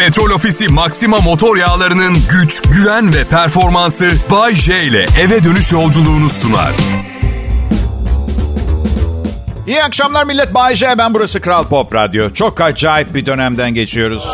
[0.00, 6.30] Petrol Ofisi Maxima motor yağlarının güç, güven ve performansı Bay J ile eve dönüş yolculuğunu
[6.30, 6.72] sunar.
[9.66, 10.54] İyi akşamlar millet.
[10.54, 12.30] Bay J, ben burası Kral Pop Radyo.
[12.30, 14.28] Çok acayip bir dönemden geçiyoruz.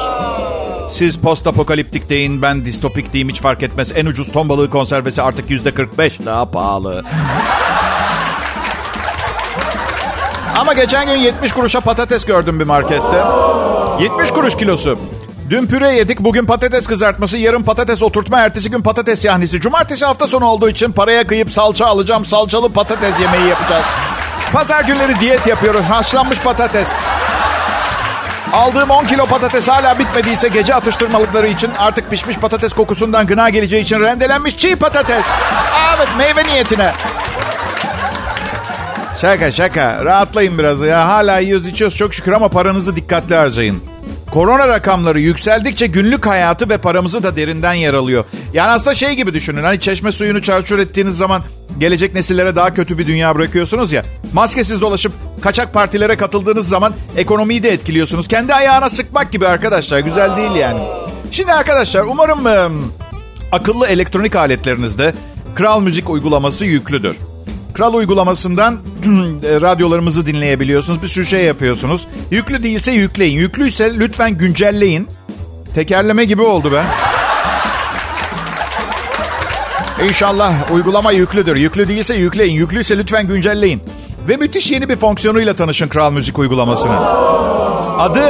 [0.91, 3.93] Siz post apokaliptik deyin, ben distopik diyeyim hiç fark etmez.
[3.97, 7.05] En ucuz ton balığı konservesi artık yüzde 45 daha pahalı.
[10.57, 13.25] Ama geçen gün 70 kuruşa patates gördüm bir markette.
[14.01, 14.99] 70 kuruş kilosu.
[15.51, 19.61] Dün püre yedik, bugün patates kızartması, yarın patates oturtma, ertesi gün patates yahnisi.
[19.61, 23.85] Cumartesi hafta sonu olduğu için paraya kıyıp salça alacağım, salçalı patates yemeği yapacağız.
[24.53, 26.89] Pazar günleri diyet yapıyoruz, haşlanmış patates.
[28.53, 33.83] Aldığım 10 kilo patates hala bitmediyse gece atıştırmalıkları için artık pişmiş patates kokusundan gına geleceği
[33.83, 35.25] için rendelenmiş çiğ patates.
[35.97, 36.93] Evet meyve niyetine.
[39.21, 40.05] Şaka şaka.
[40.05, 41.09] Rahatlayın biraz ya.
[41.09, 43.96] Hala yiyoruz içiyoruz çok şükür ama paranızı dikkatli harcayın.
[44.31, 48.25] Korona rakamları yükseldikçe günlük hayatı ve paramızı da derinden yaralıyor.
[48.53, 49.63] Yani aslında şey gibi düşünün.
[49.63, 51.43] Hani çeşme suyunu çarçur ettiğiniz zaman
[51.79, 54.03] gelecek nesillere daha kötü bir dünya bırakıyorsunuz ya.
[54.33, 58.29] Maskesiz dolaşıp kaçak partilere katıldığınız zaman ekonomiyi de etkiliyorsunuz.
[58.29, 59.99] Kendi ayağına sıkmak gibi arkadaşlar.
[59.99, 60.81] Güzel değil yani.
[61.31, 62.71] Şimdi arkadaşlar umarım ıı,
[63.53, 65.15] akıllı elektronik aletlerinizde
[65.55, 67.17] Kral Müzik uygulaması yüklüdür.
[67.77, 68.75] Kral uygulamasından
[69.45, 71.03] e, radyolarımızı dinleyebiliyorsunuz.
[71.03, 72.07] Bir sürü şey yapıyorsunuz.
[72.31, 73.39] Yüklü değilse yükleyin.
[73.39, 75.09] Yüklüyse lütfen güncelleyin.
[75.75, 76.83] Tekerleme gibi oldu be.
[80.09, 81.57] İnşallah uygulama yüklüdür.
[81.57, 82.55] Yüklü değilse yükleyin.
[82.55, 83.83] Yüklüyse lütfen güncelleyin.
[84.29, 86.99] Ve müthiş yeni bir fonksiyonuyla tanışın Kral Müzik uygulamasının.
[87.99, 88.25] Adı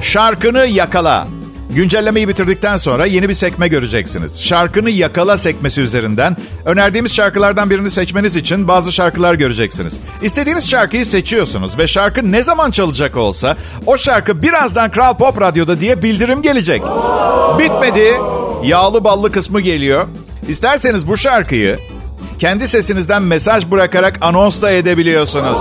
[0.00, 1.26] Şarkını Yakala.
[1.70, 4.42] Güncellemeyi bitirdikten sonra yeni bir sekme göreceksiniz.
[4.42, 9.96] Şarkını yakala sekmesi üzerinden önerdiğimiz şarkılardan birini seçmeniz için bazı şarkılar göreceksiniz.
[10.22, 15.80] İstediğiniz şarkıyı seçiyorsunuz ve şarkı ne zaman çalacak olsa o şarkı birazdan Kral Pop Radyo'da
[15.80, 16.82] diye bildirim gelecek.
[17.58, 18.14] Bitmedi.
[18.64, 20.06] Yağlı ballı kısmı geliyor.
[20.48, 21.78] İsterseniz bu şarkıyı
[22.38, 25.58] kendi sesinizden mesaj bırakarak anons da edebiliyorsunuz.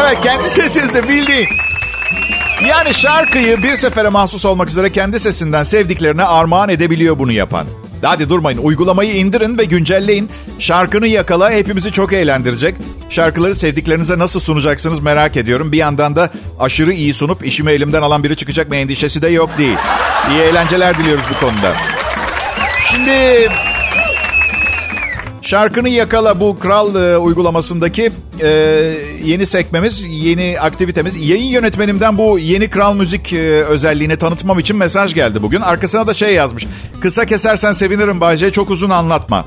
[0.00, 1.48] Evet kendi sesinizde bildiğin.
[2.68, 7.66] Yani şarkıyı bir sefere mahsus olmak üzere kendi sesinden sevdiklerine armağan edebiliyor bunu yapan.
[8.02, 10.30] Hadi durmayın uygulamayı indirin ve güncelleyin.
[10.58, 12.74] Şarkını yakala hepimizi çok eğlendirecek.
[13.10, 15.72] Şarkıları sevdiklerinize nasıl sunacaksınız merak ediyorum.
[15.72, 16.30] Bir yandan da
[16.60, 19.76] aşırı iyi sunup işimi elimden alan biri çıkacak mı endişesi de yok değil.
[20.30, 21.72] İyi eğlenceler diliyoruz bu konuda.
[22.90, 23.48] Şimdi
[25.52, 28.48] Şarkını Yakala bu Kral e, uygulamasındaki e,
[29.24, 31.16] yeni sekmemiz, yeni aktivitemiz.
[31.16, 35.60] Yayın yönetmenimden bu yeni Kral Müzik e, özelliğini tanıtmam için mesaj geldi bugün.
[35.60, 36.66] Arkasına da şey yazmış.
[37.00, 39.44] Kısa kesersen sevinirim Bayce, çok uzun anlatma.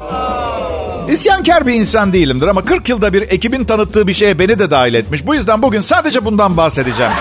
[1.10, 4.94] İsyankar bir insan değilimdir ama 40 yılda bir ekibin tanıttığı bir şeye beni de dahil
[4.94, 5.28] etmiş.
[5.28, 7.14] Bu yüzden bugün sadece bundan bahsedeceğim.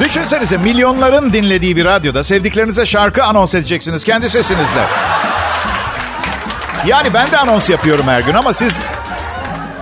[0.00, 4.86] Düşünsenize milyonların dinlediği bir radyoda sevdiklerinize şarkı anons edeceksiniz kendi sesinizle.
[6.86, 8.76] Yani ben de anons yapıyorum her gün ama siz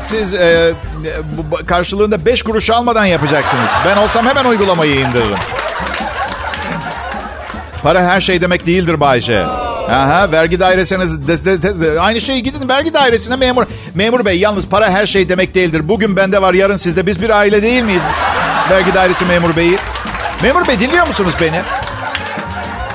[0.07, 0.73] siz e,
[1.67, 3.69] karşılığında 5 kuruş almadan yapacaksınız.
[3.87, 5.39] Ben olsam hemen uygulamayı indiririm.
[7.83, 9.47] Para her şey demek değildir Bayce.
[9.91, 13.65] Aha, vergi dairesine de, de, de, aynı şeyi gidin vergi dairesine memur.
[13.95, 15.89] Memur bey yalnız para her şey demek değildir.
[15.89, 18.03] Bugün bende var yarın sizde biz bir aile değil miyiz?
[18.71, 19.79] Vergi dairesi memur beyi.
[20.43, 21.63] Memur bey dinliyor musunuz beni?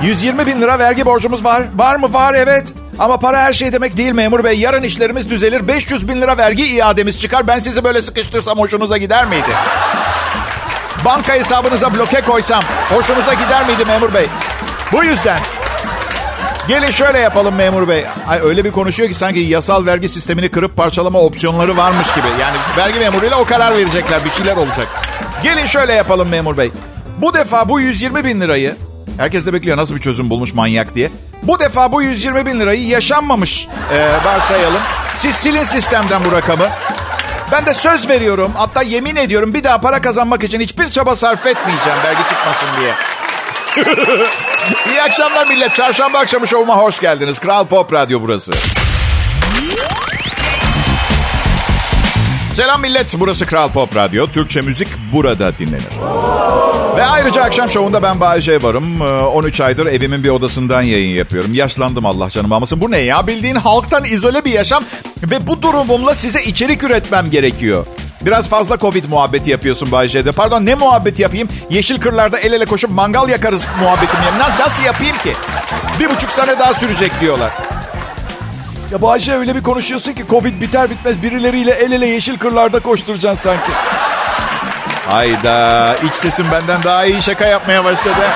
[0.02, 1.62] 120 bin lira vergi borcumuz var.
[1.76, 2.12] Var mı?
[2.12, 2.72] Var evet.
[2.98, 4.58] Ama para her şey demek değil memur bey.
[4.58, 5.68] Yarın işlerimiz düzelir.
[5.68, 7.46] 500 bin lira vergi iademiz çıkar.
[7.46, 9.50] Ben sizi böyle sıkıştırsam hoşunuza gider miydi?
[11.04, 14.26] Banka hesabınıza bloke koysam hoşunuza gider miydi memur bey?
[14.92, 15.40] Bu yüzden
[16.68, 18.04] gelin şöyle yapalım memur bey.
[18.28, 22.26] Ay, öyle bir konuşuyor ki sanki yasal vergi sistemini kırıp parçalama opsiyonları varmış gibi.
[22.40, 24.24] Yani vergi memuruyla o karar verecekler.
[24.24, 24.86] Bir şeyler olacak.
[25.42, 26.70] Gelin şöyle yapalım memur bey.
[27.20, 28.76] Bu defa bu 120 bin lirayı
[29.16, 31.10] Herkes de bekliyor nasıl bir çözüm bulmuş manyak diye.
[31.42, 34.82] Bu defa bu 120 bin lirayı yaşanmamış e, varsayalım.
[35.14, 36.66] Siz silin sistemden bu rakamı.
[37.52, 41.46] Ben de söz veriyorum hatta yemin ediyorum bir daha para kazanmak için hiçbir çaba sarf
[41.46, 42.94] etmeyeceğim vergi çıkmasın diye.
[44.90, 45.74] İyi akşamlar millet.
[45.74, 47.38] Çarşamba akşamı şovuma hoş geldiniz.
[47.38, 48.52] Kral Pop Radyo burası.
[52.54, 53.14] Selam millet.
[53.18, 54.26] Burası Kral Pop Radyo.
[54.26, 55.86] Türkçe müzik burada dinlenir.
[56.96, 59.00] Ve ayrıca akşam şovunda ben Bayece varım.
[59.00, 61.54] 13 aydır evimin bir odasından yayın yapıyorum.
[61.54, 62.80] Yaşlandım Allah canım almasın.
[62.80, 63.26] Bu ne ya?
[63.26, 64.84] Bildiğin halktan izole bir yaşam.
[65.22, 67.86] Ve bu durumumla size içerik üretmem gerekiyor.
[68.20, 70.32] Biraz fazla Covid muhabbeti yapıyorsun Bayce'de.
[70.32, 71.48] Pardon ne muhabbet yapayım?
[71.70, 74.56] Yeşil kırlarda el ele koşup mangal yakarız muhabbetim ya.
[74.58, 75.32] Nasıl yapayım ki?
[76.00, 77.50] Bir buçuk sene daha sürecek diyorlar.
[78.92, 83.42] Ya Bayce öyle bir konuşuyorsun ki Covid biter bitmez birileriyle el ele yeşil kırlarda koşturacaksın
[83.42, 83.70] sanki.
[85.08, 88.26] Hayda iç sesim benden daha iyi şaka yapmaya başladı.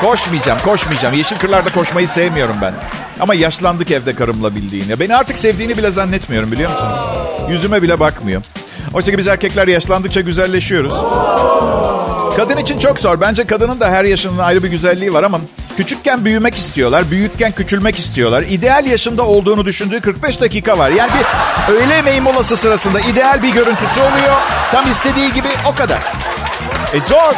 [0.00, 1.14] Koşmayacağım, koşmayacağım.
[1.14, 2.74] Yeşil kırlarda koşmayı sevmiyorum ben.
[3.20, 5.00] Ama yaşlandık evde karımla bildiğini.
[5.00, 6.98] Beni artık sevdiğini bile zannetmiyorum biliyor musunuz?
[7.50, 8.42] Yüzüme bile bakmıyor.
[8.94, 10.94] Oysa ki biz erkekler yaşlandıkça güzelleşiyoruz.
[12.36, 13.20] Kadın için çok zor.
[13.20, 15.40] Bence kadının da her yaşının ayrı bir güzelliği var ama
[15.76, 18.42] küçükken büyümek istiyorlar, büyükken küçülmek istiyorlar.
[18.42, 20.90] İdeal yaşında olduğunu düşündüğü 45 dakika var.
[20.90, 21.10] Yani
[21.68, 24.36] bir öğle yemeği molası sırasında ideal bir görüntüsü oluyor.
[24.72, 25.98] Tam istediği gibi o kadar.
[26.94, 27.34] E zor.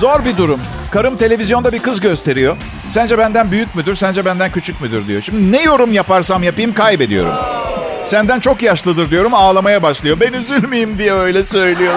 [0.00, 0.60] Zor bir durum.
[0.90, 2.56] Karım televizyonda bir kız gösteriyor.
[2.88, 5.22] Sence benden büyük müdür, sence benden küçük müdür diyor.
[5.22, 7.32] Şimdi ne yorum yaparsam yapayım kaybediyorum.
[8.04, 10.16] Senden çok yaşlıdır diyorum ağlamaya başlıyor.
[10.20, 11.94] Ben üzülmeyeyim diye öyle söylüyor.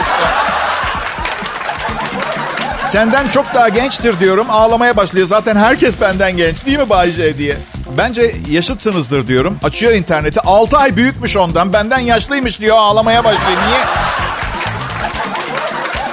[2.91, 5.27] Senden çok daha gençtir diyorum ağlamaya başlıyor.
[5.27, 7.57] Zaten herkes benden genç değil mi Bayce diye.
[7.97, 9.57] Bence yaşıtsınızdır diyorum.
[9.63, 11.73] Açıyor interneti 6 ay büyükmüş ondan.
[11.73, 13.57] Benden yaşlıymış diyor ağlamaya başlıyor.
[13.67, 13.79] Niye?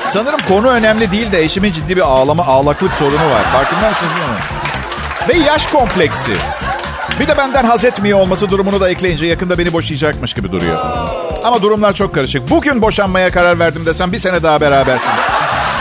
[0.07, 3.43] Sanırım konu önemli değil de eşimin ciddi bir ağlama ağlaklık sorunu var.
[3.53, 5.45] Farkında mısınız değil mi?
[5.45, 6.33] Ve yaş kompleksi.
[7.21, 10.79] Bir de benden haz etmiyor olması durumunu da ekleyince yakında beni boşayacakmış gibi duruyor.
[11.45, 12.51] Ama durumlar çok karışık.
[12.51, 15.11] Bugün boşanmaya karar verdim desem bir sene daha berabersin.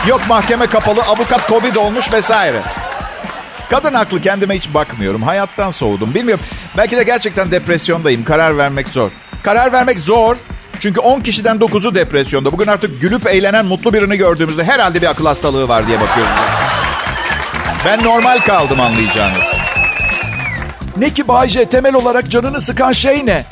[0.08, 2.62] Yok mahkeme kapalı, avukat covid olmuş vesaire.
[3.70, 5.22] Kadın haklı kendime hiç bakmıyorum.
[5.22, 6.14] Hayattan soğudum.
[6.14, 6.44] Bilmiyorum.
[6.76, 8.24] Belki de gerçekten depresyondayım.
[8.24, 9.10] Karar vermek zor.
[9.42, 10.36] Karar vermek zor.
[10.80, 12.52] Çünkü 10 kişiden 9'u depresyonda.
[12.52, 16.32] Bugün artık gülüp eğlenen mutlu birini gördüğümüzde herhalde bir akıl hastalığı var diye bakıyoruz.
[17.84, 19.44] Ben normal kaldım anlayacağınız.
[20.96, 23.44] Ne ki Bayce temel olarak canını sıkan şey ne?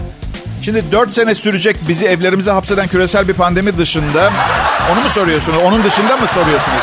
[0.63, 4.33] Şimdi 4 sene sürecek bizi evlerimize hapseden küresel bir pandemi dışında...
[4.93, 5.59] Onu mu soruyorsunuz?
[5.65, 6.83] Onun dışında mı soruyorsunuz?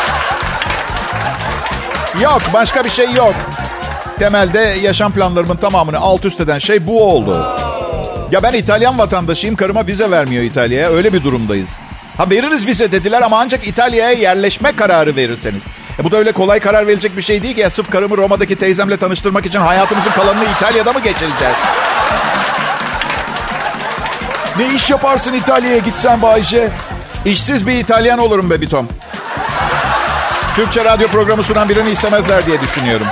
[2.22, 3.34] Yok başka bir şey yok.
[4.20, 7.56] Temelde yaşam planlarımın tamamını alt üst eden şey bu oldu.
[8.32, 9.56] Ya ben İtalyan vatandaşıyım.
[9.56, 10.90] Karıma vize vermiyor İtalya'ya.
[10.90, 11.70] Öyle bir durumdayız.
[12.18, 15.62] Ha veririz vize dediler ama ancak İtalya'ya yerleşme kararı verirseniz.
[16.00, 17.62] E bu da öyle kolay karar verilecek bir şey değil ki.
[17.62, 21.56] Ya sırf karımı Roma'daki teyzemle tanıştırmak için hayatımızın kalanını İtalya'da mı geçireceğiz?
[24.58, 26.70] Ne iş yaparsın İtalya'ya gitsen Bayce?
[27.26, 28.88] İşsiz bir İtalyan olurum be Bitom.
[30.56, 33.08] Türkçe radyo programı sunan birini istemezler diye düşünüyorum.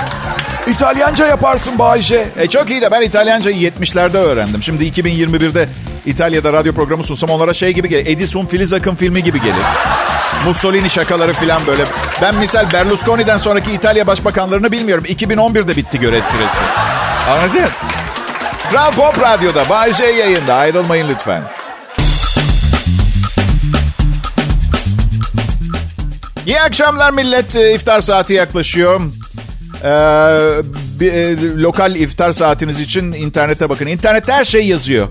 [0.66, 2.28] İtalyanca yaparsın Bayce.
[2.38, 4.62] E çok iyi de ben İtalyancayı 70'lerde öğrendim.
[4.62, 5.68] Şimdi 2021'de
[6.06, 8.06] İtalya'da radyo programı sunsam onlara şey gibi gelir.
[8.06, 9.64] Edison Filiz Akın filmi gibi gelir.
[10.46, 11.84] Mussolini şakaları falan böyle.
[12.22, 15.04] Ben misal Berlusconi'den sonraki İtalya başbakanlarını bilmiyorum.
[15.04, 16.58] 2011'de bitti görev süresi.
[17.30, 17.70] Anladın?
[18.70, 20.54] Kral Pop Radyo'da Bay J yayında.
[20.54, 21.42] Ayrılmayın lütfen.
[26.46, 27.54] İyi akşamlar millet.
[27.54, 29.00] İftar saati yaklaşıyor.
[29.00, 29.88] Ee,
[31.00, 33.86] bir, e, lokal iftar saatiniz için internete bakın.
[33.86, 35.08] İnternette her şey yazıyor.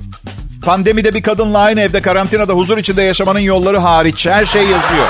[0.65, 5.07] Pandemide bir kadınla aynı evde karantinada huzur içinde yaşamanın yolları hariç her şey yazıyor.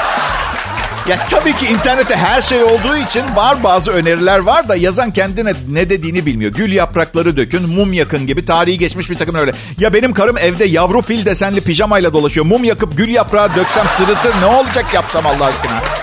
[1.07, 5.53] Ya tabii ki internette her şey olduğu için var bazı öneriler var da yazan kendine
[5.69, 6.51] ne dediğini bilmiyor.
[6.51, 9.53] Gül yaprakları dökün, mum yakın gibi tarihi geçmiş bir takım öyle.
[9.79, 12.45] Ya benim karım evde yavru fil desenli pijamayla dolaşıyor.
[12.45, 16.00] Mum yakıp gül yaprağı döksem sırıtır ne olacak yapsam Allah aşkına.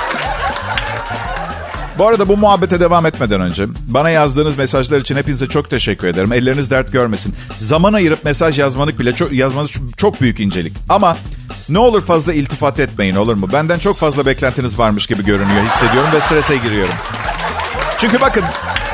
[1.98, 6.32] Bu arada bu muhabbete devam etmeden önce bana yazdığınız mesajlar için hepinize çok teşekkür ederim.
[6.32, 7.34] Elleriniz dert görmesin.
[7.60, 10.72] Zaman ayırıp mesaj yazmanız bile çok, yazmanız çok büyük incelik.
[10.88, 11.16] Ama
[11.68, 13.48] ne olur fazla iltifat etmeyin olur mu?
[13.52, 16.94] Benden çok fazla beklentiniz varmış gibi görünüyor hissediyorum ve strese giriyorum.
[17.99, 18.44] Çünkü bakın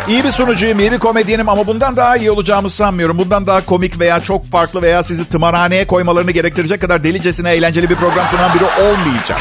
[0.08, 3.18] iyi bir sunucuyum, iyi bir komedyenim ama bundan daha iyi olacağımı sanmıyorum.
[3.18, 7.96] Bundan daha komik veya çok farklı veya sizi tımarhaneye koymalarını gerektirecek kadar delicesine eğlenceli bir
[7.96, 9.40] program sunan biri olmayacağım.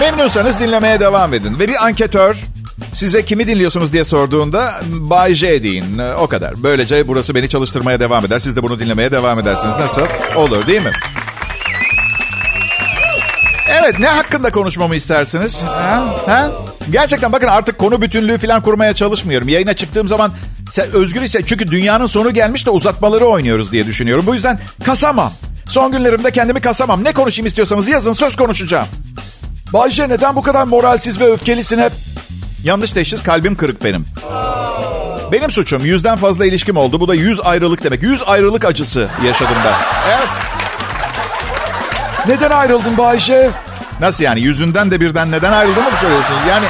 [0.00, 1.58] Memnunsanız dinlemeye devam edin.
[1.58, 2.36] Ve bir anketör
[2.92, 5.98] size kimi dinliyorsunuz diye sorduğunda Bay J deyin.
[6.20, 6.62] O kadar.
[6.62, 8.38] Böylece burası beni çalıştırmaya devam eder.
[8.38, 9.74] Siz de bunu dinlemeye devam edersiniz.
[9.74, 10.02] Nasıl?
[10.36, 10.92] Olur değil mi?
[13.68, 15.62] Evet ne hakkında konuşmamı istersiniz?
[15.62, 16.04] Ha?
[16.26, 16.50] Ha?
[16.90, 19.48] Gerçekten bakın artık konu bütünlüğü falan kurmaya çalışmıyorum.
[19.48, 20.32] Yayına çıktığım zaman
[20.92, 24.26] özgür ise çünkü dünyanın sonu gelmiş de uzatmaları oynuyoruz diye düşünüyorum.
[24.26, 25.32] Bu yüzden kasamam.
[25.66, 27.04] Son günlerimde kendimi kasamam.
[27.04, 28.86] Ne konuşayım istiyorsanız yazın söz konuşacağım.
[29.72, 31.92] Bayce neden bu kadar moralsiz ve öfkelisin hep?
[32.64, 34.06] Yanlış teşhis kalbim kırık benim.
[35.32, 35.84] Benim suçum.
[35.84, 37.00] Yüzden fazla ilişkim oldu.
[37.00, 38.02] Bu da yüz ayrılık demek.
[38.02, 39.74] Yüz ayrılık acısı yaşadım ben.
[40.08, 40.28] Evet.
[42.28, 43.50] Neden ayrıldın Bayce?
[44.00, 44.40] Nasıl yani?
[44.40, 46.40] Yüzünden de birden neden ayrıldığımı mı soruyorsunuz?
[46.48, 46.64] Yani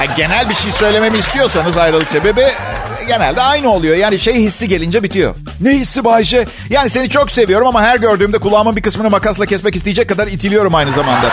[0.00, 3.96] yani genel bir şey söylememi istiyorsanız ayrılık sebebi e, genelde aynı oluyor.
[3.96, 5.34] Yani şey hissi gelince bitiyor.
[5.60, 6.46] Ne hissi Bayce?
[6.70, 10.74] Yani seni çok seviyorum ama her gördüğümde kulağımın bir kısmını makasla kesmek isteyecek kadar itiliyorum
[10.74, 11.30] aynı zamanda.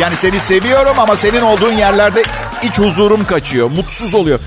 [0.00, 2.22] Yani seni seviyorum ama senin olduğun yerlerde
[2.62, 3.70] iç huzurum kaçıyor.
[3.70, 4.40] Mutsuz oluyor.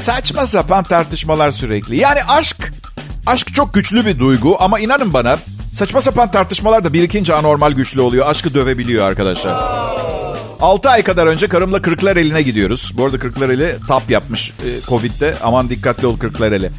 [0.00, 1.96] Saçma sapan tartışmalar sürekli.
[1.96, 2.72] Yani aşk,
[3.26, 5.38] aşk çok güçlü bir duygu ama inanın bana
[5.74, 8.26] Saçma sapan tartışmalar da birikince anormal güçlü oluyor.
[8.26, 9.84] Aşkı dövebiliyor arkadaşlar.
[10.60, 12.92] 6 ay kadar önce karımla Kırklar eline gidiyoruz.
[12.96, 15.34] Bu arada Kırklar eli tap yapmış e, Covid'de.
[15.42, 16.70] Aman dikkatli ol Kırklar eli.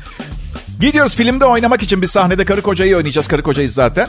[0.79, 3.27] Gidiyoruz filmde oynamak için bir sahnede karı kocayı oynayacağız.
[3.27, 4.07] Karı kocayız zaten.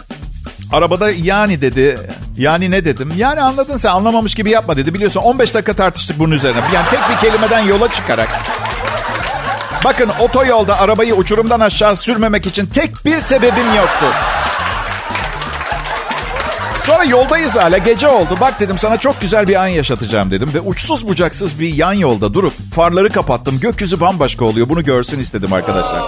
[0.72, 1.98] Arabada yani dedi.
[2.38, 3.12] Yani ne dedim?
[3.16, 4.94] Yani anladın sen anlamamış gibi yapma dedi.
[4.94, 6.60] Biliyorsun 15 dakika tartıştık bunun üzerine.
[6.74, 8.28] Yani tek bir kelimeden yola çıkarak.
[9.84, 14.06] Bakın otoyolda arabayı uçurumdan aşağı sürmemek için tek bir sebebim yoktu.
[16.84, 18.36] Sonra yoldayız hala gece oldu.
[18.40, 20.50] Bak dedim sana çok güzel bir an yaşatacağım dedim.
[20.54, 23.60] Ve uçsuz bucaksız bir yan yolda durup farları kapattım.
[23.60, 24.68] Gökyüzü bambaşka oluyor.
[24.68, 26.02] Bunu görsün istedim arkadaşlar.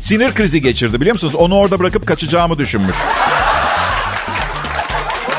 [0.00, 1.34] Sinir krizi geçirdi biliyor musunuz?
[1.34, 2.96] Onu orada bırakıp kaçacağımı düşünmüş.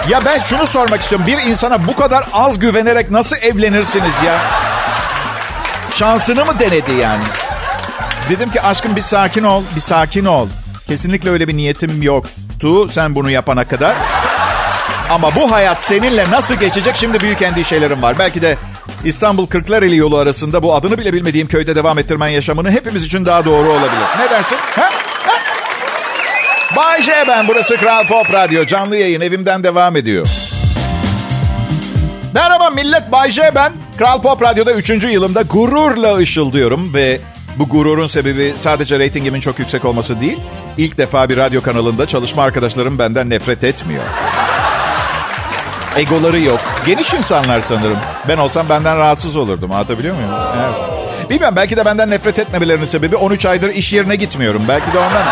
[0.10, 1.28] Ya ben şunu sormak istiyorum.
[1.28, 4.42] Bir insana bu kadar az güvenerek nasıl evlenirsiniz ya?
[5.92, 7.24] Şansını mı denedi yani?
[8.30, 10.48] Dedim ki aşkım bir sakin ol, bir sakin ol.
[10.88, 13.96] Kesinlikle öyle bir niyetim yoktu sen bunu yapana kadar.
[15.10, 18.20] Ama bu hayat seninle nasıl geçecek şimdi büyük endişelerim var.
[18.20, 18.58] Belki de
[19.04, 23.46] İstanbul Kırklareli yolu arasında bu adını bile bilmediğim köyde devam ettirmen yaşamını hepimiz için daha
[23.46, 24.06] doğru olabilir.
[24.20, 24.58] Ne dersin?
[24.76, 24.90] Ha?
[26.70, 26.76] Ha?
[26.76, 27.48] Bay J ben.
[27.48, 28.66] Burası Kral Pop Radyo.
[28.66, 30.28] Canlı yayın evimden devam ediyor.
[32.34, 33.12] Merhaba millet.
[33.12, 33.74] Bay J ben.
[33.98, 34.90] Kral Pop Radyo'da 3.
[34.90, 37.20] yılımda gururla ışıldıyorum ve
[37.56, 40.38] bu gururun sebebi sadece reytingimin çok yüksek olması değil.
[40.78, 44.04] İlk defa bir radyo kanalında çalışma arkadaşlarım benden nefret etmiyor.
[45.98, 46.60] Egoları yok.
[46.86, 47.98] Geniş insanlar sanırım.
[48.28, 49.72] Ben olsam benden rahatsız olurdum.
[49.72, 50.30] Anlatabiliyor muyum?
[50.58, 50.95] Evet.
[51.30, 54.62] Bilmem belki de benden nefret etmemelerinin sebebi 13 aydır iş yerine gitmiyorum.
[54.68, 55.24] Belki de ondan.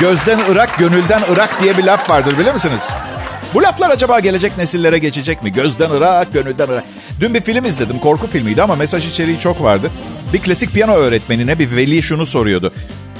[0.00, 2.82] Gözden ırak, gönülden ırak diye bir laf vardır bilir misiniz?
[3.54, 5.52] Bu laflar acaba gelecek nesillere geçecek mi?
[5.52, 6.84] Gözden ırak, gönülden ırak.
[7.20, 7.98] Dün bir film izledim.
[7.98, 9.90] Korku filmiydi ama mesaj içeriği çok vardı.
[10.32, 12.72] Bir klasik piyano öğretmenine bir veli şunu soruyordu.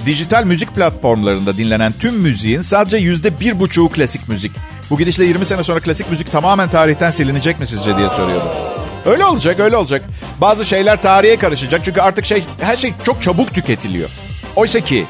[0.06, 4.52] Dijital müzik platformlarında dinlenen tüm müziğin sadece yüzde bir buçuğu klasik müzik.
[4.90, 8.77] Bu gidişle 20 sene sonra klasik müzik tamamen tarihten silinecek mi sizce diye soruyordu.
[9.06, 10.02] Öyle olacak, öyle olacak.
[10.40, 14.08] Bazı şeyler tarihe karışacak çünkü artık şey her şey çok çabuk tüketiliyor.
[14.56, 15.04] Oysa ki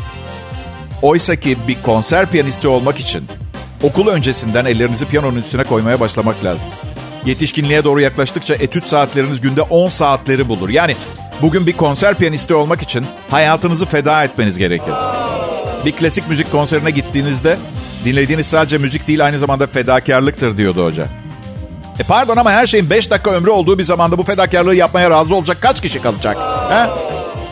[1.02, 3.24] oysa ki bir konser piyanisti olmak için
[3.82, 6.68] okul öncesinden ellerinizi piyanonun üstüne koymaya başlamak lazım.
[7.26, 10.68] Yetişkinliğe doğru yaklaştıkça etüt saatleriniz günde 10 saatleri bulur.
[10.68, 10.96] Yani
[11.42, 14.94] bugün bir konser piyanisti olmak için hayatınızı feda etmeniz gerekir.
[15.84, 17.56] Bir klasik müzik konserine gittiğinizde
[18.04, 21.06] dinlediğiniz sadece müzik değil aynı zamanda fedakarlıktır diyordu hoca.
[21.98, 25.34] E pardon ama her şeyin 5 dakika ömrü olduğu bir zamanda bu fedakarlığı yapmaya razı
[25.34, 26.36] olacak kaç kişi kalacak?
[26.70, 26.86] He?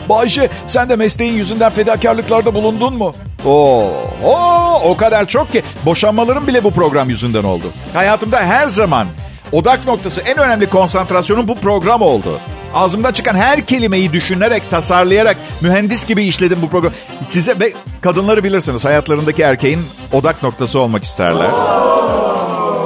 [0.09, 3.13] Bayşe sen de mesleğin yüzünden fedakarlıklarda bulundun mu?
[3.45, 3.91] Oo,
[4.23, 7.63] oo, o kadar çok ki boşanmalarım bile bu program yüzünden oldu.
[7.93, 9.07] Hayatımda her zaman
[9.51, 12.39] odak noktası en önemli konsantrasyonum bu program oldu.
[12.75, 16.91] Ağzımdan çıkan her kelimeyi düşünerek, tasarlayarak mühendis gibi işledim bu program.
[17.25, 19.81] Size ve kadınları bilirsiniz hayatlarındaki erkeğin
[20.13, 21.49] odak noktası olmak isterler.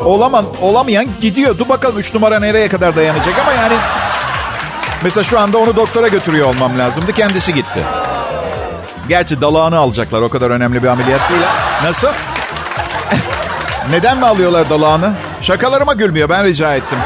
[0.05, 1.57] Olaman, olamayan gidiyor.
[1.57, 3.75] Dur bakalım 3 numara nereye kadar dayanacak ama yani...
[5.03, 7.13] Mesela şu anda onu doktora götürüyor olmam lazımdı.
[7.13, 7.83] Kendisi gitti.
[9.09, 10.21] Gerçi dalağını alacaklar.
[10.21, 11.41] O kadar önemli bir ameliyat değil.
[11.83, 12.07] Nasıl?
[13.91, 15.13] Neden mi alıyorlar dalağını?
[15.41, 16.29] Şakalarıma gülmüyor.
[16.29, 16.99] Ben rica ettim.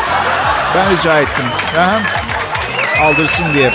[0.75, 1.45] Ben rica ettim.
[1.79, 1.99] Aha.
[3.05, 3.71] Aldırsın diye.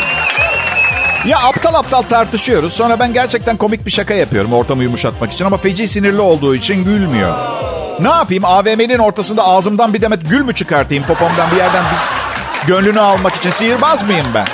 [1.26, 2.72] Ya aptal aptal tartışıyoruz.
[2.72, 5.44] Sonra ben gerçekten komik bir şaka yapıyorum ortamı yumuşatmak için.
[5.44, 7.36] Ama feci sinirli olduğu için gülmüyor.
[8.00, 8.44] Ne yapayım?
[8.44, 11.04] AVM'nin ortasında ağzımdan bir demet gül mü çıkartayım?
[11.04, 13.50] Popomdan bir yerden bir gönlünü almak için.
[13.50, 14.46] Sihirbaz mıyım ben?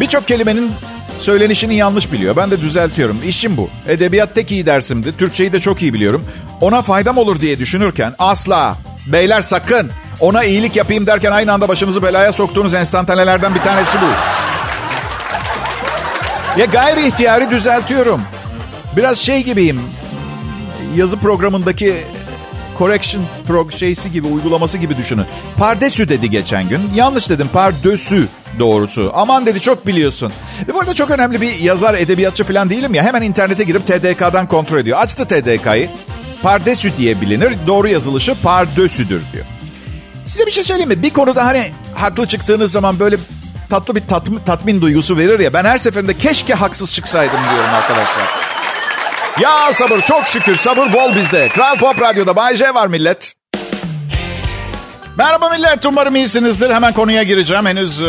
[0.00, 0.72] Birçok kelimenin
[1.20, 2.36] söylenişini yanlış biliyor.
[2.36, 3.20] Ben de düzeltiyorum.
[3.26, 3.70] İşim bu.
[3.88, 5.16] Edebiyat tek iyi dersimdi.
[5.16, 6.24] Türkçeyi de çok iyi biliyorum.
[6.60, 8.76] Ona faydam olur diye düşünürken asla.
[9.06, 9.90] Beyler sakın.
[10.20, 14.06] Ona iyilik yapayım derken aynı anda başınızı belaya soktuğunuz enstantanelerden bir tanesi bu.
[16.60, 18.22] Ya gayri ihtiyari düzeltiyorum.
[18.96, 19.80] Biraz şey gibiyim.
[20.96, 22.04] Yazı programındaki
[22.78, 25.24] correction prog şeysi gibi uygulaması gibi düşünün.
[25.56, 26.80] Pardesü dedi geçen gün.
[26.94, 28.28] Yanlış dedim pardösü
[28.58, 29.10] doğrusu.
[29.14, 30.32] Aman dedi çok biliyorsun.
[30.68, 33.02] Ve bu arada çok önemli bir yazar edebiyatçı falan değilim ya.
[33.04, 34.98] Hemen internete girip TDK'dan kontrol ediyor.
[34.98, 35.90] Açtı TDK'yı.
[36.42, 37.52] Pardesü diye bilinir.
[37.66, 39.44] Doğru yazılışı pardösüdür diyor.
[40.24, 41.02] Size bir şey söyleyeyim mi?
[41.02, 41.62] Bir konuda hani
[41.94, 43.16] haklı çıktığınız zaman böyle
[43.70, 45.52] tatlı bir tatmin, tatmin duygusu verir ya.
[45.52, 48.45] Ben her seferinde keşke haksız çıksaydım diyorum arkadaşlar.
[49.40, 51.48] Ya sabır çok şükür sabır bol bizde.
[51.48, 53.34] Kral Pop Radyo'da Bay J var millet.
[55.18, 56.70] Merhaba millet umarım iyisinizdir.
[56.70, 57.66] Hemen konuya gireceğim.
[57.66, 58.04] Henüz e,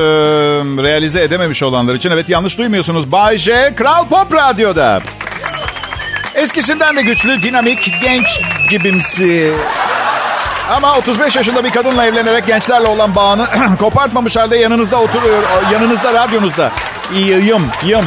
[0.84, 2.12] realize edememiş olanlar için.
[2.12, 3.12] Evet yanlış duymuyorsunuz.
[3.12, 5.02] Bay J Kral Pop Radyo'da.
[6.36, 9.54] Eskisinden de güçlü, dinamik, genç gibimsi.
[10.72, 13.48] Ama 35 yaşında bir kadınla evlenerek gençlerle olan bağını
[13.80, 15.44] kopartmamış halde yanınızda oturuyor.
[15.74, 16.72] Yanınızda, radyonuzda.
[17.16, 18.06] İyiyim, yım.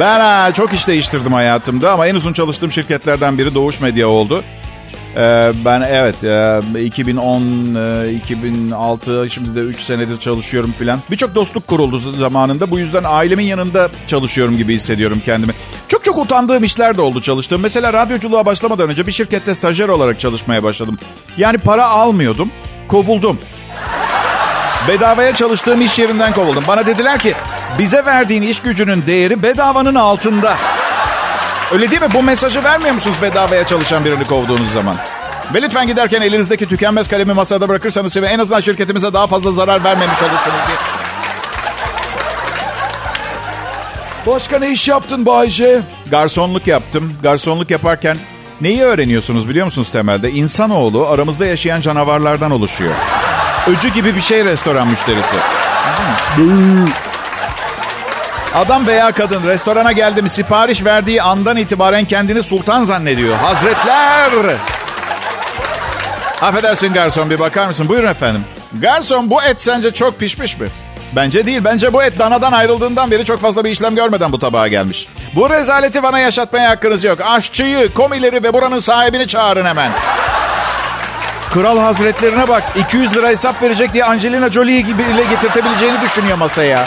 [0.00, 4.44] Ben ha, çok iş değiştirdim hayatımda ama en uzun çalıştığım şirketlerden biri Doğuş Medya oldu.
[5.16, 7.42] Ee, ben evet e, 2010,
[7.74, 11.00] e, 2006 şimdi de 3 senedir çalışıyorum filan.
[11.10, 12.70] Birçok dostluk kuruldu zamanında.
[12.70, 15.52] Bu yüzden ailemin yanında çalışıyorum gibi hissediyorum kendimi.
[15.88, 17.62] Çok çok utandığım işler de oldu çalıştığım.
[17.62, 20.98] Mesela radyoculuğa başlamadan önce bir şirkette stajyer olarak çalışmaya başladım.
[21.36, 22.50] Yani para almıyordum,
[22.88, 23.38] kovuldum.
[24.88, 26.64] Bedavaya çalıştığım iş yerinden kovuldum.
[26.68, 27.34] Bana dediler ki
[27.78, 30.56] bize verdiğin iş gücünün değeri bedavanın altında.
[31.72, 32.08] Öyle değil mi?
[32.14, 34.96] Bu mesajı vermiyor musunuz bedavaya çalışan birini kovduğunuz zaman?
[35.54, 39.84] Ve lütfen giderken elinizdeki tükenmez kalemi masada bırakırsanız ve en azından şirketimize daha fazla zarar
[39.84, 40.76] vermemiş olursunuz diye.
[44.26, 45.80] Başka ne iş yaptın Bayce?
[46.10, 47.12] Garsonluk yaptım.
[47.22, 48.16] Garsonluk yaparken
[48.60, 50.30] neyi öğreniyorsunuz biliyor musunuz temelde?
[50.30, 52.94] İnsanoğlu aramızda yaşayan canavarlardan oluşuyor.
[53.66, 55.36] Öcü gibi bir şey restoran müşterisi.
[58.56, 63.36] Adam veya kadın restorana geldi mi sipariş verdiği andan itibaren kendini sultan zannediyor.
[63.36, 64.56] Hazretler!
[66.42, 67.88] Affedersin garson bir bakar mısın?
[67.88, 68.44] Buyurun efendim.
[68.80, 70.68] Garson bu et sence çok pişmiş mi?
[71.16, 71.64] Bence değil.
[71.64, 75.08] Bence bu et danadan ayrıldığından beri çok fazla bir işlem görmeden bu tabağa gelmiş.
[75.34, 77.18] Bu rezaleti bana yaşatmaya hakkınız yok.
[77.24, 79.90] Aşçıyı, komileri ve buranın sahibini çağırın hemen.
[81.54, 82.62] Kral hazretlerine bak.
[82.76, 86.84] 200 lira hesap verecek diye Angelina Jolie gibi ile getirtebileceğini düşünüyor masaya.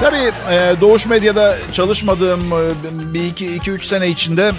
[0.00, 4.52] Tabii e, Doğuş Medya'da çalışmadığım e, bir iki, iki üç sene içinde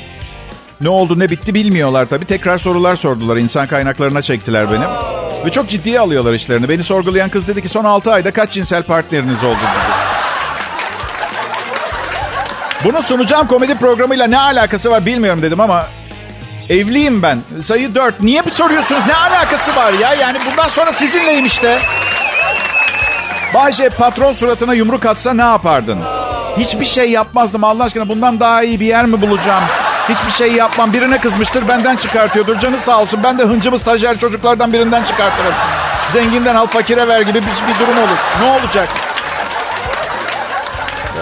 [0.81, 2.25] ne oldu ne bitti bilmiyorlar tabii.
[2.25, 3.37] Tekrar sorular sordular.
[3.37, 4.85] İnsan kaynaklarına çektiler beni.
[5.45, 6.69] Ve çok ciddiye alıyorlar işlerini.
[6.69, 10.09] Beni sorgulayan kız dedi ki son 6 ayda kaç cinsel partneriniz oldu dedi.
[12.83, 15.87] Bunu sunacağım komedi programıyla ne alakası var bilmiyorum dedim ama
[16.69, 17.39] evliyim ben.
[17.61, 18.21] Sayı 4.
[18.21, 19.01] Niye bir soruyorsunuz?
[19.07, 20.13] Ne alakası var ya?
[20.13, 21.79] Yani bundan sonra sizinleyim işte.
[23.53, 25.99] Bahçe patron suratına yumruk atsa ne yapardın?
[26.57, 28.09] Hiçbir şey yapmazdım Allah aşkına.
[28.09, 29.63] Bundan daha iyi bir yer mi bulacağım?
[30.09, 30.93] Hiçbir şey yapmam.
[30.93, 32.59] Birine kızmıştır benden çıkartıyordur.
[32.59, 33.19] Canı sağ olsun.
[33.23, 35.53] Ben de hıncımı stajyer çocuklardan birinden çıkartırım.
[36.13, 38.17] Zenginden al fakire ver gibi bir, bir durum olur.
[38.43, 38.89] Ne olacak?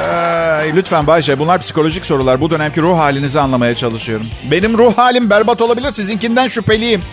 [0.04, 2.42] Ee, lütfen Bayşe bunlar psikolojik sorular.
[2.42, 4.28] Bu dönemki ruh halinizi anlamaya çalışıyorum.
[4.52, 5.92] Benim ruh halim berbat olabilir.
[5.92, 7.04] Sizinkinden şüpheliyim.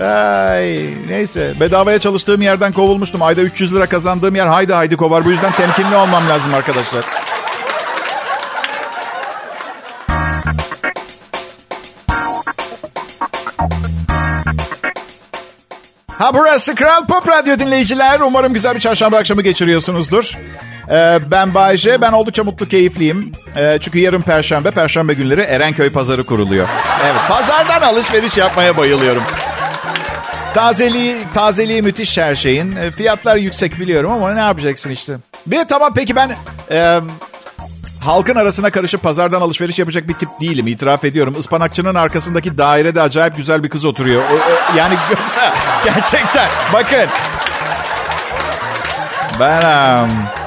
[0.00, 3.22] Ay, neyse bedavaya çalıştığım yerden kovulmuştum.
[3.22, 5.24] Ayda 300 lira kazandığım yer haydi haydi kovar.
[5.24, 7.04] Bu yüzden temkinli olmam lazım arkadaşlar.
[16.18, 18.20] Ha burası Kral Pop Radyo dinleyiciler.
[18.20, 20.38] Umarım güzel bir çarşamba akşamı geçiriyorsunuzdur.
[20.90, 22.00] Ee, ben Bayce.
[22.00, 23.32] Ben oldukça mutlu, keyifliyim.
[23.56, 26.68] Ee, çünkü yarın Perşembe, Perşembe günleri Erenköy Pazarı kuruluyor.
[27.04, 29.22] Evet, pazardan alışveriş yapmaya bayılıyorum.
[30.54, 32.76] Tazeliği, tazeliği müthiş her şeyin.
[32.76, 35.16] E, fiyatlar yüksek biliyorum ama ne yapacaksın işte.
[35.46, 36.36] Bir tamam peki ben
[36.70, 37.00] e,
[38.00, 40.66] halkın arasına karışıp pazardan alışveriş yapacak bir tip değilim.
[40.66, 41.34] itiraf ediyorum.
[41.38, 44.22] Ispanakçının arkasındaki dairede acayip güzel bir kız oturuyor.
[44.22, 47.06] O, o, yani yoksa gerçekten bakın.
[49.40, 50.04] Ben...
[50.04, 50.41] Um,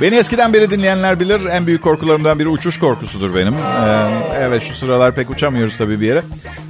[0.00, 1.40] Beni eskiden beri dinleyenler bilir.
[1.44, 3.54] En büyük korkularımdan biri uçuş korkusudur benim.
[3.54, 4.08] Ee,
[4.40, 6.22] evet şu sıralar pek uçamıyoruz tabii bir yere.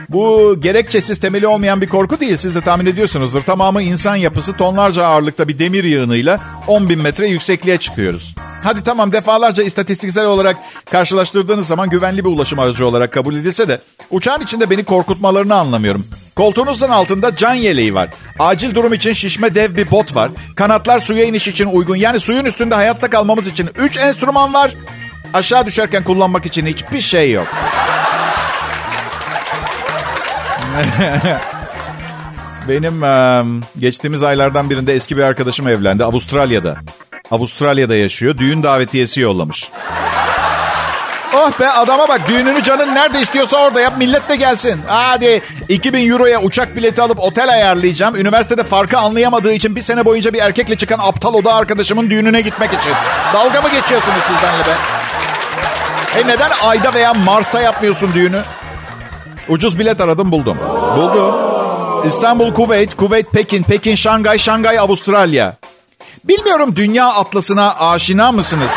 [0.09, 2.37] Bu gerekçesiz temeli olmayan bir korku değil.
[2.37, 3.43] Siz de tahmin ediyorsunuzdur.
[3.43, 8.35] Tamamı insan yapısı tonlarca ağırlıkta bir demir yığınıyla 10 bin metre yüksekliğe çıkıyoruz.
[8.63, 10.57] Hadi tamam defalarca istatistiksel olarak
[10.91, 16.07] karşılaştırdığınız zaman güvenli bir ulaşım aracı olarak kabul edilse de uçağın içinde beni korkutmalarını anlamıyorum.
[16.37, 18.09] Koltuğunuzun altında can yeleği var.
[18.39, 20.31] Acil durum için şişme dev bir bot var.
[20.57, 21.97] Kanatlar suya iniş için uygun.
[21.97, 24.71] Yani suyun üstünde hayatta kalmamız için 3 enstrüman var.
[25.35, 27.47] Aşağı düşerken kullanmak için hiçbir şey yok.
[32.69, 33.03] Benim
[33.79, 36.05] geçtiğimiz aylardan birinde eski bir arkadaşım evlendi.
[36.05, 36.77] Avustralya'da.
[37.31, 38.39] Avustralya'da yaşıyor.
[38.39, 39.71] Düğün davetiyesi yollamış.
[41.35, 44.81] Oh be adama bak düğününü canın nerede istiyorsa orada yap millet de gelsin.
[44.87, 48.17] Hadi 2000 euroya uçak bileti alıp otel ayarlayacağım.
[48.17, 52.71] Üniversitede farkı anlayamadığı için bir sene boyunca bir erkekle çıkan aptal oda arkadaşımın düğününe gitmek
[52.73, 52.93] için.
[53.35, 54.77] Dalga mı geçiyorsunuz siz benimle be?
[56.21, 58.43] E neden ayda veya Mars'ta yapmıyorsun düğünü?
[59.49, 60.59] Ucuz bilet aradım buldum.
[60.97, 61.35] Buldum.
[62.07, 65.57] İstanbul, Kuveyt, Kuveyt, Pekin, Pekin, Şangay, Şangay, Avustralya.
[66.25, 68.71] Bilmiyorum dünya atlasına aşina mısınız?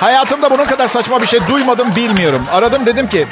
[0.00, 2.42] Hayatımda bunun kadar saçma bir şey duymadım bilmiyorum.
[2.52, 3.26] Aradım dedim ki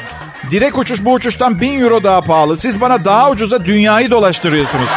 [0.50, 2.56] direkt uçuş bu uçuştan bin euro daha pahalı.
[2.56, 4.88] Siz bana daha ucuza dünyayı dolaştırıyorsunuz.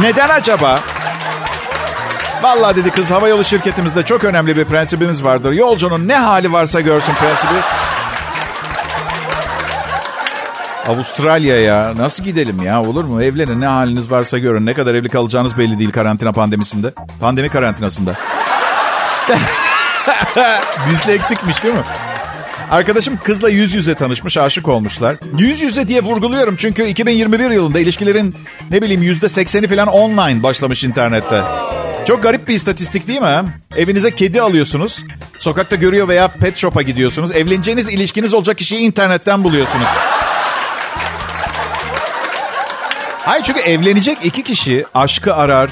[0.00, 0.80] Neden acaba?
[2.42, 5.52] Vallahi dedi kız havayolu şirketimizde çok önemli bir prensibimiz vardır.
[5.52, 7.60] Yolcunun ne hali varsa görsün prensibi.
[10.88, 13.22] Avustralya'ya nasıl gidelim ya olur mu?
[13.22, 14.66] Evlenin ne haliniz varsa görün.
[14.66, 16.92] Ne kadar evli kalacağınız belli değil karantina pandemisinde.
[17.20, 18.14] Pandemi karantinasında.
[20.90, 21.84] Disleeksikmiş değil mi?
[22.70, 25.16] Arkadaşım kızla yüz yüze tanışmış, aşık olmuşlar.
[25.38, 28.34] Yüz yüze diye vurguluyorum çünkü 2021 yılında ilişkilerin
[28.70, 31.42] ne bileyim yüzde sekseni falan online başlamış internette.
[32.06, 33.44] Çok garip bir istatistik değil mi?
[33.76, 35.04] Evinize kedi alıyorsunuz.
[35.38, 37.30] Sokakta görüyor veya pet shop'a gidiyorsunuz.
[37.30, 39.88] Evleneceğiniz ilişkiniz olacak kişiyi internetten buluyorsunuz.
[43.18, 45.70] Hayır çünkü evlenecek iki kişi aşkı arar,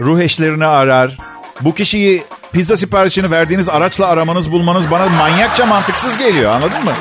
[0.00, 1.18] ruh eşlerini arar.
[1.60, 6.92] Bu kişiyi pizza siparişini verdiğiniz araçla aramanız bulmanız bana manyakça mantıksız geliyor anladın mı?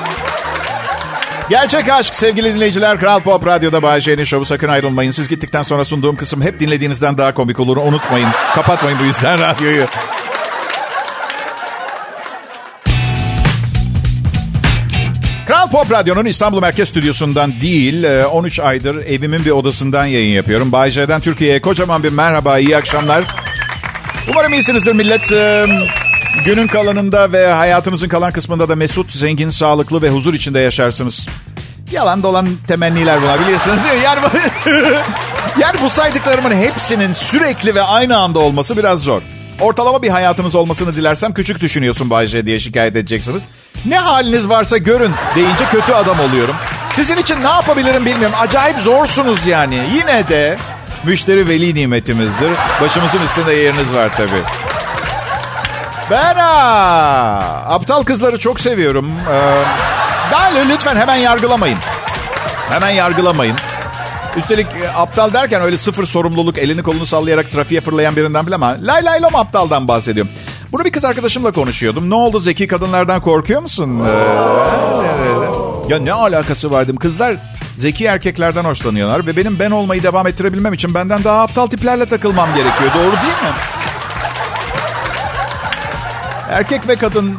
[1.50, 3.00] Gerçek aşk sevgili dinleyiciler.
[3.00, 5.12] Kral Pop Radyo'da Bay J'nin şovu sakın ayrılmayın.
[5.12, 7.78] Siz gittikten sonra sunduğum kısım hep dinlediğinizden daha komik olur.
[7.78, 8.30] Unutmayın.
[8.56, 9.86] Kapatmayın bu yüzden radyoyu.
[15.48, 20.72] Kral Pop Radyo'nun İstanbul Merkez Stüdyosu'ndan değil, 13 aydır evimin bir odasından yayın yapıyorum.
[20.72, 23.24] Bay J'den Türkiye'ye kocaman bir merhaba, iyi akşamlar.
[24.30, 25.30] Umarım iyisinizdir millet.
[26.46, 31.28] Günün kalanında ve hayatınızın kalan kısmında da mesut, zengin, sağlıklı ve huzur içinde yaşarsınız.
[31.92, 33.82] Yalan dolan temenniler bunlar biliyorsunuz.
[34.04, 34.20] Yani,
[35.60, 39.22] yani bu saydıklarımın hepsinin sürekli ve aynı anda olması biraz zor.
[39.62, 43.44] Ortalama bir hayatınız olmasını dilersem küçük düşünüyorsun Bayce diye şikayet edeceksiniz.
[43.86, 46.56] Ne haliniz varsa görün deyince kötü adam oluyorum.
[46.94, 48.36] Sizin için ne yapabilirim bilmiyorum.
[48.40, 49.88] Acayip zorsunuz yani.
[49.94, 50.58] Yine de
[51.04, 52.52] müşteri veli nimetimizdir.
[52.82, 54.42] Başımızın üstünde yeriniz var tabii.
[56.12, 56.36] Ben
[57.68, 59.12] aptal kızları çok seviyorum.
[59.32, 61.78] Ee, lütfen hemen yargılamayın.
[62.70, 63.56] Hemen yargılamayın.
[64.38, 68.78] Üstelik e, aptal derken öyle sıfır sorumluluk, elini kolunu sallayarak trafiğe fırlayan birinden bile ama
[68.82, 70.32] lay lay lom aptaldan bahsediyorum.
[70.72, 72.10] Bunu bir kız arkadaşımla konuşuyordum.
[72.10, 74.04] Ne oldu zeki kadınlardan korkuyor musun?
[74.06, 74.10] Ee,
[75.94, 76.96] ya ne alakası vardım?
[76.98, 77.36] Kızlar
[77.80, 82.50] zeki erkeklerden hoşlanıyorlar ve benim ben olmayı devam ettirebilmem için benden daha aptal tiplerle takılmam
[82.56, 82.92] gerekiyor.
[82.96, 83.56] Doğru değil mi?
[86.50, 87.36] Erkek ve kadın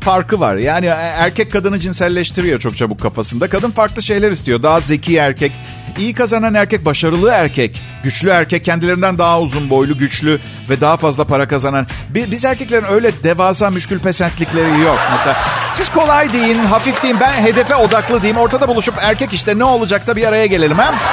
[0.00, 0.56] farkı var.
[0.56, 3.48] Yani erkek kadını cinselleştiriyor çok çabuk kafasında.
[3.48, 4.62] Kadın farklı şeyler istiyor.
[4.62, 5.52] Daha zeki erkek,
[6.00, 11.24] iyi kazanan erkek, başarılı erkek, güçlü erkek, kendilerinden daha uzun boylu, güçlü ve daha fazla
[11.24, 11.86] para kazanan.
[12.14, 14.98] Biz erkeklerin öyle devasa müşkül pesentlikleri yok.
[15.18, 15.36] Mesela
[15.74, 18.36] siz kolay deyin, hafif deyin, ben hedefe odaklı diyeyim.
[18.36, 20.94] Ortada buluşup erkek işte ne olacak da bir araya gelelim hem.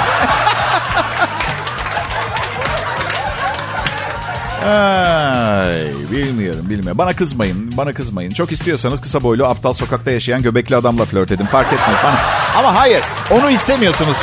[4.68, 6.98] Ay, bilmiyorum bilmiyorum.
[6.98, 7.76] Bana kızmayın.
[7.76, 8.30] Bana kızmayın.
[8.30, 11.46] Çok istiyorsanız kısa boylu aptal sokakta yaşayan göbekli adamla flört edin.
[11.46, 12.18] Fark etmez bana.
[12.56, 13.02] Ama hayır.
[13.30, 14.16] Onu istemiyorsunuz.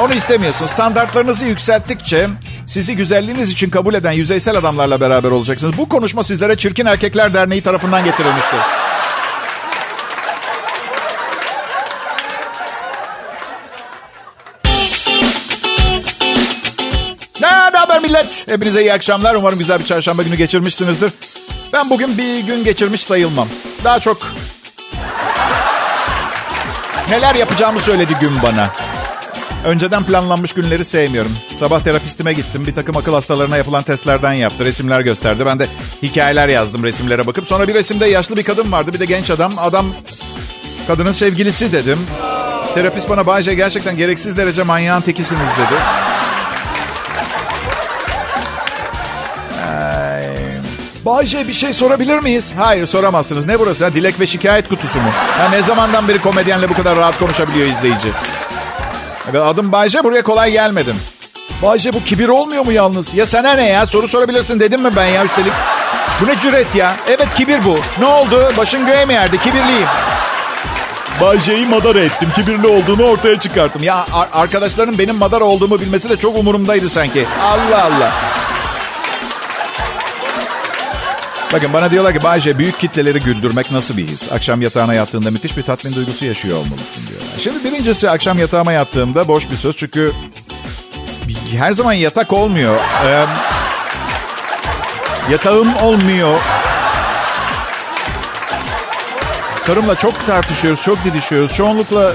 [0.00, 0.70] Onu istemiyorsunuz.
[0.70, 2.28] Standartlarınızı yükselttikçe
[2.66, 5.78] sizi güzelliğiniz için kabul eden yüzeysel adamlarla beraber olacaksınız.
[5.78, 8.58] Bu konuşma sizlere Çirkin Erkekler Derneği tarafından getirilmiştir.
[17.72, 18.48] Ne haber millet?
[18.48, 19.34] Hepinize iyi akşamlar.
[19.34, 21.12] Umarım güzel bir çarşamba günü geçirmişsinizdir.
[21.72, 23.48] Ben bugün bir gün geçirmiş sayılmam.
[23.84, 24.18] Daha çok
[27.08, 28.70] neler yapacağımı söyledi gün bana.
[29.64, 31.32] Önceden planlanmış günleri sevmiyorum.
[31.56, 32.66] Sabah terapistime gittim.
[32.66, 34.64] Bir takım akıl hastalarına yapılan testlerden yaptı.
[34.64, 35.46] Resimler gösterdi.
[35.46, 35.66] Ben de
[36.02, 37.46] hikayeler yazdım resimlere bakıp.
[37.46, 38.92] Sonra bir resimde yaşlı bir kadın vardı.
[38.92, 39.52] Bir de genç adam.
[39.58, 39.86] Adam
[40.86, 41.98] kadının sevgilisi dedim.
[42.74, 45.80] Terapist bana Bayce gerçekten gereksiz derece manyağın tekisiniz dedi.
[51.04, 52.52] Bayce bir şey sorabilir miyiz?
[52.56, 53.46] Hayır soramazsınız.
[53.46, 53.84] Ne burası?
[53.84, 53.94] Ha?
[53.94, 55.10] Dilek ve şikayet kutusu mu?
[55.38, 58.08] Ha, ne zamandan beri komedyenle bu kadar rahat konuşabiliyor izleyici?
[59.30, 60.96] Evet, adım Bayce buraya kolay gelmedim.
[61.62, 63.14] Bayce bu kibir olmuyor mu yalnız?
[63.14, 63.86] Ya sana ne ya?
[63.86, 65.52] Soru sorabilirsin dedim mi ben ya üstelik?
[66.20, 66.96] Bu ne cüret ya?
[67.08, 67.78] Evet kibir bu.
[67.98, 68.52] Ne oldu?
[68.56, 69.38] Başın göğe mi yerdi?
[69.38, 69.88] Kibirliyim.
[71.20, 72.28] Bayce'yi madara ettim.
[72.34, 73.82] Kibirli olduğunu ortaya çıkarttım.
[73.82, 77.26] Ya ar- arkadaşların benim madara olduğumu bilmesi de çok umurumdaydı sanki.
[77.42, 78.12] Allah Allah.
[81.52, 84.32] Bakın bana diyorlar ki Bayce büyük kitleleri güldürmek nasıl bir his?
[84.32, 87.28] Akşam yatağına yattığında müthiş bir tatmin duygusu yaşıyor olmalısın diyorlar.
[87.38, 90.12] Şimdi birincisi akşam yatağıma yattığımda boş bir söz çünkü
[91.56, 92.80] her zaman yatak olmuyor.
[93.06, 93.24] Ee,
[95.30, 96.40] yatağım olmuyor.
[99.66, 101.54] Karımla çok tartışıyoruz, çok didişiyoruz.
[101.54, 102.12] Çoğunlukla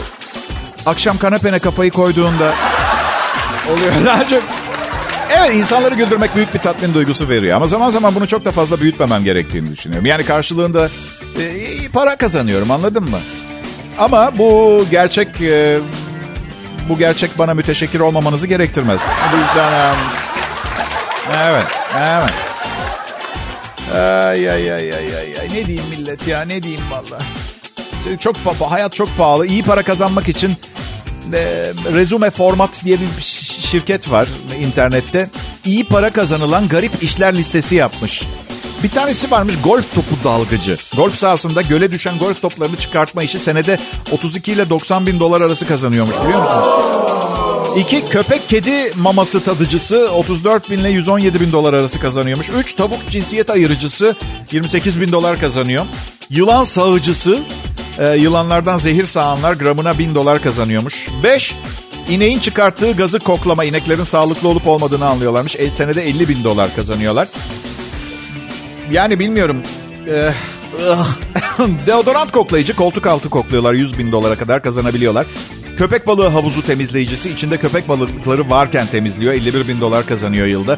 [0.86, 2.54] akşam kanepene kafayı koyduğunda
[3.72, 3.92] oluyor.
[4.06, 4.44] Daha çok
[5.38, 7.56] Evet insanları güldürmek büyük bir tatmin duygusu veriyor.
[7.58, 10.06] Ama zaman zaman bunu çok da fazla büyütmemem gerektiğini düşünüyorum.
[10.06, 10.90] Yani karşılığında
[11.40, 13.20] e, para kazanıyorum anladın mı?
[13.98, 15.80] Ama bu gerçek e,
[16.90, 19.02] bu gerçek bana müteşekkir olmamanızı gerektirmez.
[19.34, 19.94] Bu yüzden e,
[21.44, 21.66] evet
[21.98, 22.34] evet.
[23.94, 27.22] Ay ay ay ay ay ay ne diyeyim millet ya ne diyeyim valla.
[28.20, 28.36] Çok
[28.70, 29.48] hayat çok pahalı.
[29.48, 30.54] İyi para kazanmak için
[31.34, 33.22] e, Resume Format diye bir
[33.62, 34.28] şirket var
[34.62, 35.30] internette.
[35.66, 38.24] İyi para kazanılan garip işler listesi yapmış.
[38.84, 40.78] Bir tanesi varmış golf topu dalgıcı.
[40.96, 43.78] Golf sahasında göle düşen golf toplarını çıkartma işi senede
[44.12, 46.98] 32 ile 90 bin dolar arası kazanıyormuş biliyor musunuz?
[47.78, 52.50] İki köpek kedi maması tadıcısı 34 bin ile 117 bin dolar arası kazanıyormuş.
[52.50, 54.16] Üç tavuk cinsiyet ayırıcısı
[54.52, 55.86] 28 bin dolar kazanıyor.
[56.30, 57.40] Yılan sağıcısı
[58.00, 61.08] e, yılanlardan zehir sağanlar gramına 1000 dolar kazanıyormuş.
[61.24, 61.56] Beş
[62.10, 65.56] ineğin çıkarttığı gazı koklama ineklerin sağlıklı olup olmadığını anlıyorlarmış.
[65.56, 67.28] E, senede 50 bin dolar kazanıyorlar.
[68.92, 69.64] Yani bilmiyorum.
[70.10, 70.32] Ee,
[71.88, 75.28] Deodorant koklayıcı koltuk altı kokluyorlar 100 bin dolara kadar kazanabiliyorlar.
[75.78, 80.78] Köpek balığı havuzu temizleyicisi içinde köpek balıkları varken temizliyor 51 bin dolar kazanıyor yılda.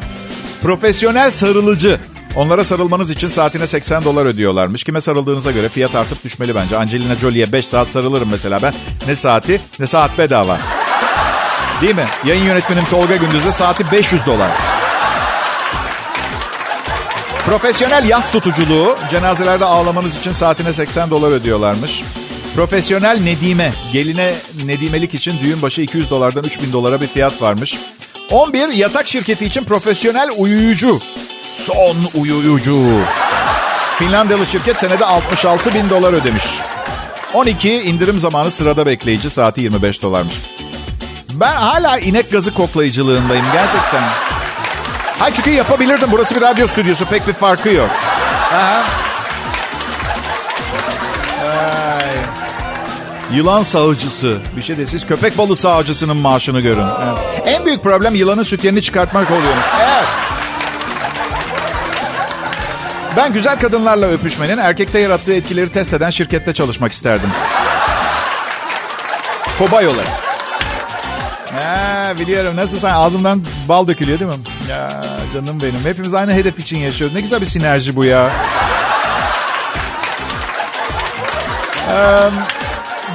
[0.62, 2.00] Profesyonel sarılıcı
[2.36, 4.84] Onlara sarılmanız için saatine 80 dolar ödüyorlarmış.
[4.84, 6.76] Kime sarıldığınıza göre fiyat artıp düşmeli bence.
[6.76, 8.74] Angelina Jolie'ye 5 saat sarılırım mesela ben.
[9.06, 10.58] Ne saati ne saat bedava.
[11.82, 12.04] Değil mi?
[12.24, 14.50] Yayın yönetmenim Tolga Gündüz'e saati 500 dolar.
[17.46, 18.96] Profesyonel yas tutuculuğu.
[19.10, 22.02] Cenazelerde ağlamanız için saatine 80 dolar ödüyorlarmış.
[22.54, 23.72] Profesyonel nedime.
[23.92, 27.78] Geline nedimelik için düğün başı 200 dolardan 3000 dolara bir fiyat varmış.
[28.30, 31.00] 11 yatak şirketi için profesyonel uyuyucu.
[31.54, 32.86] Son uyuyucu.
[33.98, 36.44] Finlandiyalı şirket senede 66 bin dolar ödemiş.
[37.34, 40.34] 12 indirim zamanı sırada bekleyici saati 25 dolarmış.
[41.32, 44.02] Ben hala inek gazı koklayıcılığındayım gerçekten.
[45.18, 46.08] Hayır çünkü yapabilirdim.
[46.12, 47.04] Burası bir radyo stüdyosu.
[47.06, 47.90] Pek bir farkı yok.
[48.52, 48.82] Ay.
[53.32, 54.38] Yılan sağıcısı.
[54.56, 56.86] Bir şey de siz köpek balığı sağıcısının maaşını görün.
[57.08, 57.42] Evet.
[57.46, 59.64] En büyük problem yılanın sütyenini çıkartmak oluyormuş.
[59.82, 60.04] Evet.
[63.20, 67.28] Ben güzel kadınlarla öpüşmenin erkekte yarattığı etkileri test eden şirkette çalışmak isterdim.
[69.58, 70.10] Kobay olayım.
[71.56, 72.56] Ha, biliyorum.
[72.56, 74.36] Nasıl sen ağzımdan bal dökülüyor değil mi?
[74.70, 75.04] Ya
[75.34, 75.84] canım benim.
[75.84, 77.14] Hepimiz aynı hedef için yaşıyoruz.
[77.14, 78.30] Ne güzel bir sinerji bu ya.
[81.88, 82.30] Ee,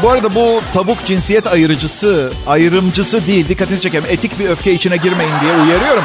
[0.04, 3.50] bu arada bu tavuk cinsiyet ayırıcısı, ayrımcısı değil.
[3.50, 4.06] Dikkatini çekerim.
[4.10, 6.04] Etik bir öfke içine girmeyin diye uyarıyorum.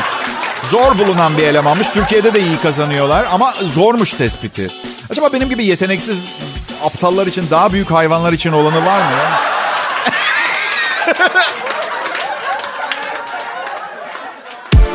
[0.68, 1.88] Zor bulunan bir elemanmış.
[1.88, 4.70] Türkiye'de de iyi kazanıyorlar ama zormuş tespiti.
[5.10, 6.24] Acaba benim gibi yeteneksiz
[6.84, 9.04] aptallar için daha büyük hayvanlar için olanı var mı?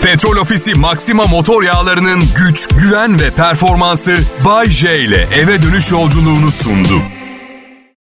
[0.02, 6.52] Petrol Ofisi Maxima motor yağlarının güç, güven ve performansı Bay J ile eve dönüş yolculuğunu
[6.52, 7.02] sundu.